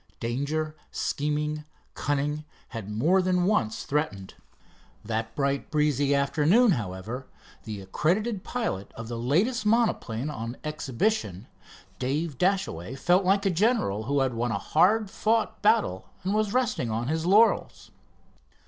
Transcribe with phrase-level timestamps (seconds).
[0.19, 1.63] Danger, scheming,
[1.93, 4.33] cunning had more than once threatened.
[5.05, 7.27] That bright, breezy afternoon, however,
[7.65, 11.45] the accredited pilot of the latest monoplane on exhibition,
[11.99, 16.51] Dave Dashaway felt like a general who had won a hard fought battle and was
[16.51, 17.91] resting on his laurels.